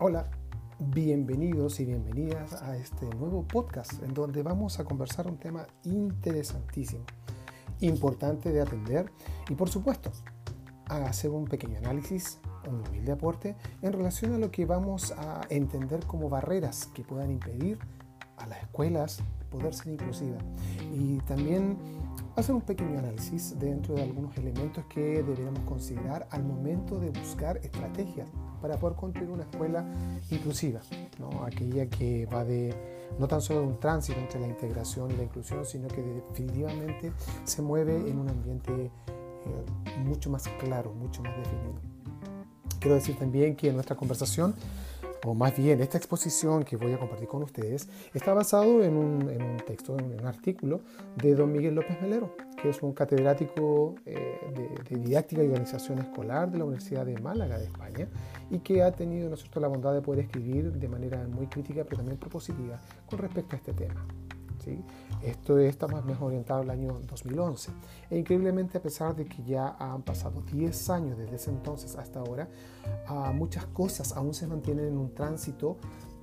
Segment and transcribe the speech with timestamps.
[0.00, 0.30] Hola,
[0.78, 7.02] bienvenidos y bienvenidas a este nuevo podcast en donde vamos a conversar un tema interesantísimo,
[7.80, 9.10] importante de atender
[9.48, 10.12] y por supuesto
[10.86, 12.38] a hacer un pequeño análisis,
[12.68, 17.32] un humilde aporte en relación a lo que vamos a entender como barreras que puedan
[17.32, 17.80] impedir
[18.36, 19.20] a las escuelas
[19.50, 20.44] poder ser inclusivas.
[20.94, 21.76] Y también
[22.36, 27.56] hacer un pequeño análisis dentro de algunos elementos que deberíamos considerar al momento de buscar
[27.64, 28.28] estrategias
[28.60, 29.84] para poder construir una escuela
[30.30, 30.80] inclusiva,
[31.44, 32.74] aquella que va de
[33.18, 37.12] no tan solo un tránsito entre la integración y la inclusión, sino que definitivamente
[37.44, 41.80] se mueve en un ambiente eh, mucho más claro, mucho más definido.
[42.80, 44.54] Quiero decir también que en nuestra conversación
[45.28, 49.28] o más bien esta exposición que voy a compartir con ustedes, está basado en un,
[49.28, 50.80] en un texto, en un artículo
[51.16, 55.98] de don Miguel López Melero, que es un catedrático eh, de, de, didáctica y organización
[55.98, 58.08] escolar de la Universidad de Málaga de España
[58.50, 59.60] y que ha tenido ¿no cierto?
[59.60, 63.58] la bondad de poder escribir de manera muy crítica pero también propositiva con respecto a
[63.58, 64.06] este tema.
[64.64, 64.82] ¿Sí?
[65.22, 67.72] Esto está más mejor orientado al año 2011.
[68.10, 72.20] E increíblemente, a pesar de que ya han pasado 10 años desde ese entonces hasta
[72.20, 72.48] ahora,
[73.08, 75.76] uh, muchas cosas aún se mantienen en un tránsito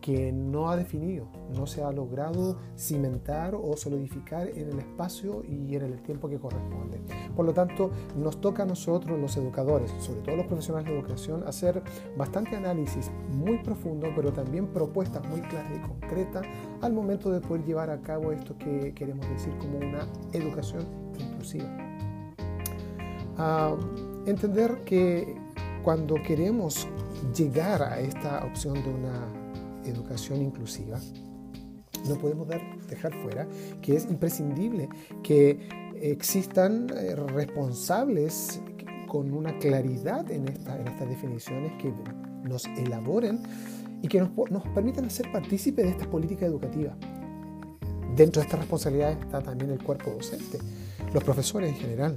[0.00, 5.74] que no ha definido, no se ha logrado cimentar o solidificar en el espacio y
[5.76, 7.00] en el tiempo que corresponde.
[7.36, 11.44] Por lo tanto, nos toca a nosotros, los educadores, sobre todo los profesionales de educación,
[11.46, 11.82] hacer
[12.16, 16.46] bastante análisis muy profundo, pero también propuestas muy claras y concretas
[16.80, 20.84] al momento de poder llevar a cabo esto que queremos decir como una educación
[21.18, 21.68] inclusiva.
[23.38, 25.34] Uh, entender que
[25.82, 26.86] cuando queremos
[27.34, 29.39] llegar a esta opción de una
[29.90, 30.98] educación inclusiva,
[32.08, 32.48] no podemos
[32.88, 33.46] dejar fuera
[33.82, 34.88] que es imprescindible
[35.22, 35.68] que
[36.00, 38.60] existan eh, responsables
[39.06, 41.92] con una claridad en, esta, en estas definiciones que
[42.44, 43.40] nos elaboren
[44.02, 46.96] y que nos, nos permitan hacer partícipe de esta política educativa.
[48.16, 50.58] Dentro de esta responsabilidad está también el cuerpo docente,
[51.12, 52.16] los profesores en general,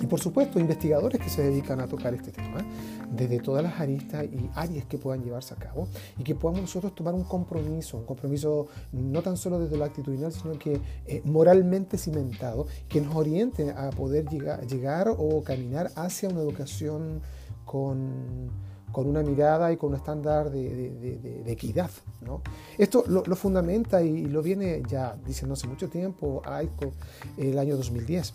[0.00, 2.64] y por supuesto, investigadores que se dedican a tocar este tema
[3.10, 5.86] desde todas las aristas y áreas que puedan llevarse a cabo
[6.18, 10.32] y que podamos nosotros tomar un compromiso, un compromiso no tan solo desde lo actitudinal,
[10.32, 16.28] sino que eh, moralmente cimentado, que nos oriente a poder llegar, llegar o caminar hacia
[16.28, 17.20] una educación
[17.64, 18.50] con,
[18.92, 21.90] con una mirada y con un estándar de, de, de, de equidad.
[22.22, 22.40] ¿no?
[22.78, 26.92] Esto lo, lo, fundamenta y lo viene ya diciendo hace mucho tiempo AICO
[27.36, 28.34] el año 2010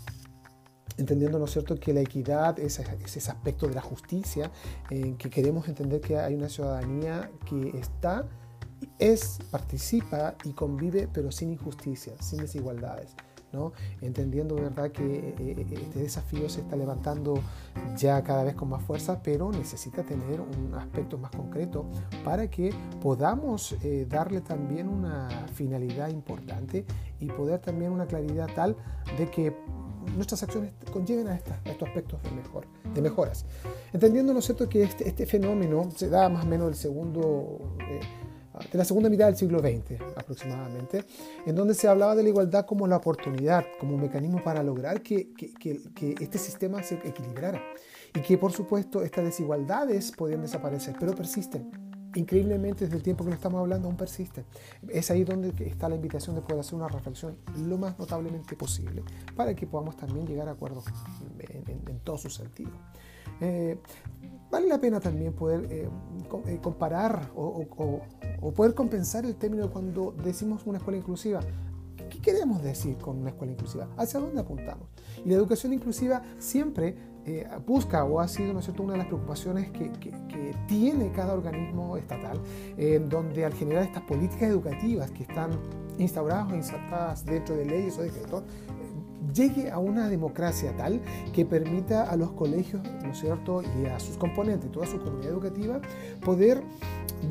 [0.98, 4.52] entendiendo, ¿no es cierto?, que la equidad es, es ese aspecto de la justicia,
[4.90, 8.28] en que queremos entender que hay una ciudadanía que está,
[9.00, 13.16] es, participa y convive, pero sin injusticia, sin desigualdades.
[13.54, 13.72] ¿no?
[14.02, 17.40] entendiendo verdad que eh, eh, este desafío se está levantando
[17.96, 21.86] ya cada vez con más fuerza, pero necesita tener un aspecto más concreto
[22.24, 26.86] para que podamos eh, darle también una finalidad importante
[27.20, 28.76] y poder también una claridad tal
[29.18, 29.56] de que
[30.16, 33.46] nuestras acciones conlleven a, esta, a estos aspectos de, mejor, de mejoras.
[33.94, 37.76] Entendiendo, ¿no es cierto?, que este, este fenómeno se da más o menos el segundo,
[37.80, 38.00] eh,
[38.72, 41.04] de la segunda mitad del siglo XX aproximadamente,
[41.46, 45.02] en donde se hablaba de la igualdad como la oportunidad, como un mecanismo para lograr
[45.02, 47.62] que, que, que, que este sistema se equilibrara
[48.14, 51.87] y que, por supuesto, estas desigualdades podían desaparecer, pero persisten
[52.18, 54.46] increíblemente desde el tiempo que nos estamos hablando aún persiste.
[54.90, 59.04] Es ahí donde está la invitación de poder hacer una reflexión lo más notablemente posible
[59.36, 60.86] para que podamos también llegar a acuerdos
[61.40, 62.72] en, en, en todo su sentido.
[63.42, 63.78] Eh,
[64.50, 65.90] vale la pena también poder eh,
[66.48, 67.66] eh comparar o,
[68.56, 71.42] poder compensar el término cuando decimos una escuela inclusiva.
[72.10, 73.88] ¿Qué queremos decir con una escuela inclusiva?
[73.98, 74.88] ¿Hacia dónde apuntamos?
[75.26, 76.96] Y la educación inclusiva siempre
[77.30, 78.84] eh, busca o ha sido ¿no cierto?
[78.84, 82.40] una de las preocupaciones que, que, tiene cada organismo estatal,
[82.78, 85.52] eh, donde al generar estas políticas educativas que están
[85.98, 91.02] instauradas o insertadas dentro de leyes o decretos, eh, llegue a una democracia tal
[91.34, 95.82] que permita a los colegios, ¿no cierto?, y a sus componentes, toda su comunidad educativa,
[96.24, 96.64] poder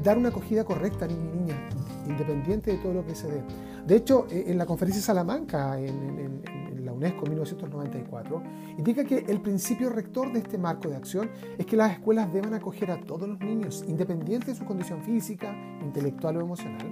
[0.02, 1.58] dar una acogida correcta a niños y niñas,
[2.06, 3.42] independiente de todo lo que se dé.
[3.86, 8.42] De hecho, en la conferencia de Salamanca, en, en, UNESCO 1994,
[8.78, 12.54] indica que el principio rector de este marco de acción es que las escuelas deben
[12.54, 16.86] acoger a todos los niños, independiente de su condición física, intelectual o emocional,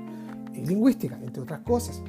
[0.53, 2.03] y lingüística, entre otras cosas.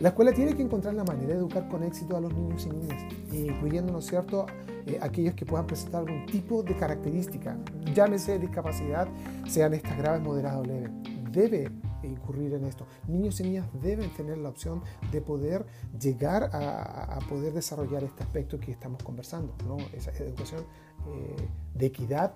[0.00, 2.70] La escuela tiene que encontrar la manera de educar con éxito a los niños y
[2.70, 4.46] niñas, incluyendo, ¿no es cierto?,
[4.86, 7.58] eh, aquellos que puedan presentar algún tipo de característica,
[7.94, 9.08] llámese discapacidad,
[9.46, 10.90] sean estas graves, moderadas o leves.
[11.30, 11.70] Debe
[12.08, 12.86] incurrir en esto.
[13.08, 15.66] Niños y niñas deben tener la opción de poder
[15.98, 19.76] llegar a, poder desarrollar este aspecto que estamos conversando, ¿no?
[19.92, 20.64] esa educación
[21.06, 22.34] eh, de equidad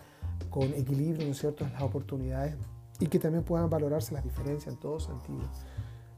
[0.51, 2.57] con equilibrio, ¿no es en las oportunidades
[3.01, 5.43] y que también puedan valorarse las diferencias en todo sentido.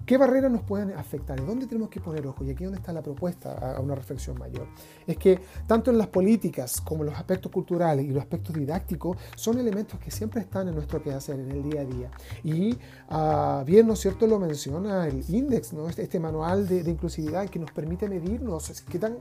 [0.06, 1.40] ¿Qué barreras nos pueden afectar?
[1.40, 2.44] ¿Y dónde tenemos que poner ojo?
[2.44, 4.68] Y aquí donde está la propuesta a una reflexión mayor.
[5.04, 9.18] Es que tanto en las políticas como en los aspectos culturales y los aspectos didácticos
[9.34, 12.10] son elementos que siempre están en nuestro quehacer, en el día a día.
[12.44, 12.74] Y
[13.10, 14.28] uh, bien, ¿no es cierto?
[14.28, 15.88] Lo menciona el INDEX, ¿no?
[15.88, 19.18] este, este manual de, de, inclusividad que nos permite medirnos qué tan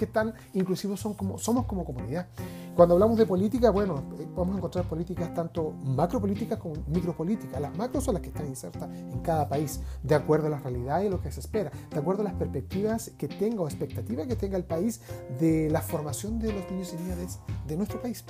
[0.00, 2.26] qué tan inclusivos son como, somos como comunidad.
[2.74, 7.60] Cuando hablamos de política, bueno, eh, podemos encontrar políticas tanto macropolíticas como micropolíticas.
[7.60, 11.02] Las macro son las que están insertas en cada país, de acuerdo a la realidad
[11.02, 14.36] y lo que se espera, de acuerdo a las perspectivas que tenga o expectativas que
[14.36, 15.02] tenga el país
[15.38, 17.38] de la formación de los niños y niñas
[17.68, 18.24] de nuestro país.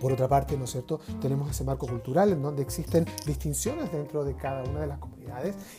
[0.00, 4.24] Por otra parte, ¿no es cierto?, tenemos ese marco cultural en donde existen distinciones dentro
[4.24, 5.11] de cada una de las comunidades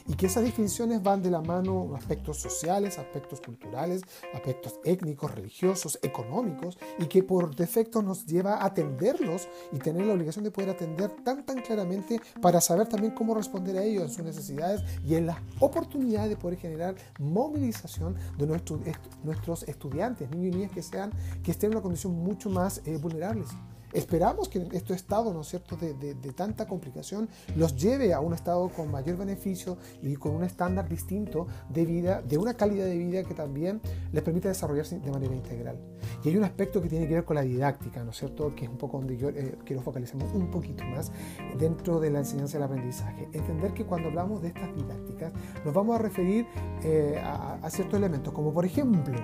[0.07, 4.01] y que esas distinciones van de la mano aspectos sociales, aspectos culturales,
[4.33, 10.13] aspectos étnicos, religiosos, económicos y que por defecto nos lleva a atenderlos y tener la
[10.13, 14.09] obligación de poder atender tan tan claramente para saber también cómo responder a ellos en
[14.09, 18.79] sus necesidades y en la oportunidad de poder generar movilización de nuestros,
[19.23, 21.11] nuestros estudiantes, niños y niñas que, sean,
[21.43, 23.49] que estén en una condición mucho más eh, vulnerables.
[23.93, 28.19] Esperamos que este estado, ¿no es cierto?, de, de, de, tanta complicación los lleve a
[28.19, 32.85] un estado con mayor beneficio y con un estándar distinto de vida, de una calidad
[32.85, 33.81] de vida que también
[34.11, 35.77] les permita desarrollarse de manera integral.
[36.23, 38.65] Y hay un aspecto que tiene que ver con la didáctica, ¿no es cierto?, que
[38.65, 41.11] es un poco donde yo eh, quiero focalizarme un poquito más
[41.57, 43.29] dentro de la enseñanza y el aprendizaje.
[43.33, 46.45] Entender que cuando hablamos de estas didácticas nos vamos a referir
[46.83, 49.15] eh, a, a, ciertos elementos, como por ejemplo,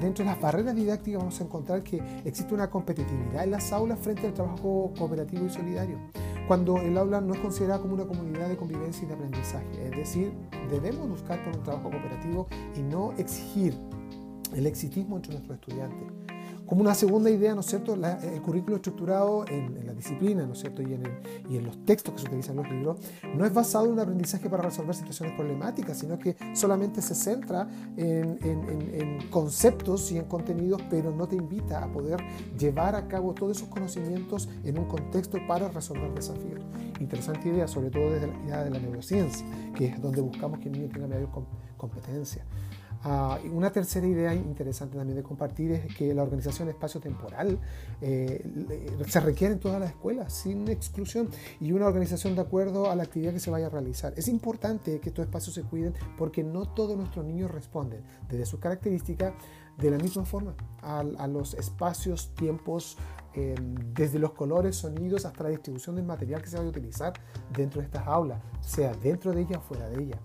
[0.00, 3.89] dentro de las barreras didácticas vamos a encontrar que existe una competitividad en las aulas
[3.96, 5.98] frente al trabajo cooperativo y solidario,
[6.46, 9.84] cuando el aula no es considerada como una comunidad de convivencia y de aprendizaje.
[9.84, 10.32] Es decir,
[10.70, 12.46] debemos buscar por un trabajo cooperativo
[12.76, 13.74] y no exigir
[14.54, 16.29] el exitismo entre nuestros estudiantes.
[16.70, 20.46] Como una segunda idea, ¿no es cierto?, la, el currículo estructurado en, en, la disciplina,
[20.46, 21.12] ¿no es cierto?, y en, el,
[21.50, 22.98] y en los textos que se utilizan en los libros,
[23.34, 27.68] no es basado en un aprendizaje para resolver situaciones problemáticas, sino que solamente se centra
[27.96, 32.22] en, en conceptos y en contenidos, pero no te invita a poder
[32.56, 36.60] llevar a cabo todos esos conocimientos en un contexto para resolver desafíos.
[37.00, 39.44] Interesante idea, sobre todo desde la idea de la neurociencia,
[39.74, 41.30] que es donde buscamos que el niño tenga mayor
[41.76, 42.44] competencia.
[43.02, 47.58] Uh, una tercera idea interesante también de compartir es que la organización espacio-temporal
[48.02, 48.44] eh,
[49.06, 51.30] se requiere en todas las escuelas, sin exclusión,
[51.60, 54.12] y una organización de acuerdo a la actividad que se vaya a realizar.
[54.16, 58.60] Es importante que estos espacios se cuiden porque no todos nuestros niños responden desde sus
[58.60, 59.32] características
[59.78, 62.98] de la misma forma a, los espacios, tiempos,
[63.34, 63.54] eh,
[63.94, 67.14] desde los colores, sonidos, hasta la distribución del material que se vaya a utilizar
[67.50, 70.20] dentro de estas aulas, sea dentro de ella o fuera de ella.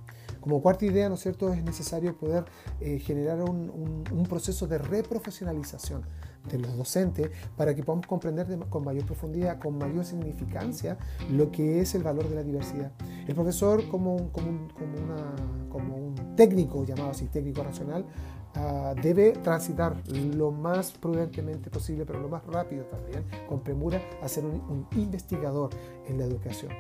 [0.46, 2.46] Como cuarta idea, ¿no es cierto?, es necesario poder
[2.80, 6.04] eh, generar un, un, un, proceso de reprofesionalización
[6.48, 11.00] de los docentes para que podamos comprender de, con mayor profundidad, con mayor significancia,
[11.32, 12.92] lo que es el valor de la diversidad.
[13.28, 15.36] El profesor, como un, como como una,
[15.68, 18.06] como un técnico, llamado así, técnico racional,
[18.58, 24.30] Uh, debe transitar lo más prudentemente posible, pero lo más rápido también, con premura, a
[24.30, 25.72] ser un, un, investigador
[26.08, 26.72] en la educación.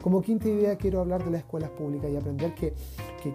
[0.00, 2.74] Como quinta idea quiero hablar de las escuelas públicas y aprender que,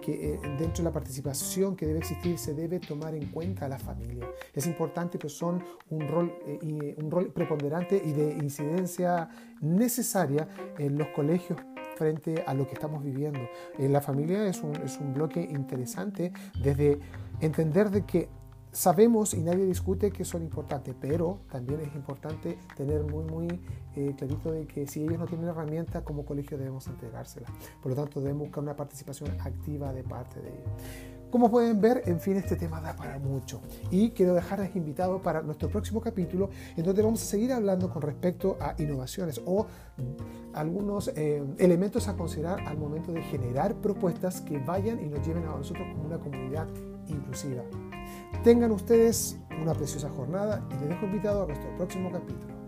[0.00, 3.68] que eh, dentro de la participación que debe existir se debe tomar en cuenta a
[3.68, 4.26] la familia.
[4.54, 9.28] Es importante que son un rol, eh, un rol preponderante y de incidencia
[9.60, 11.58] necesaria en los colegios
[11.96, 13.40] frente a lo que estamos viviendo.
[13.78, 16.98] Eh, la familia es un, es un bloque interesante desde
[17.40, 18.28] entender de que
[18.72, 23.60] sabemos y nadie discute que son importantes, pero también es importante tener muy, muy
[23.94, 27.50] eh, clarito de que si ellos no tienen herramientas, como colegio debemos entregárselas.
[27.82, 30.70] Por lo tanto, debemos buscar una participación activa de parte de ellos.
[31.30, 33.62] Como pueden ver, en fin, este tema da para mucho.
[33.90, 38.02] Y quiero dejarles invitados para nuestro próximo capítulo, en donde vamos a seguir hablando con
[38.02, 39.66] respecto a innovaciones o
[40.52, 45.44] algunos eh, elementos a considerar al momento de generar propuestas que vayan y nos lleven
[45.44, 46.68] a nosotros como una comunidad
[47.08, 47.62] inclusiva.
[48.42, 52.61] Tengan ustedes una preciosa jornada y les dejo invitado a nuestro próximo capítulo.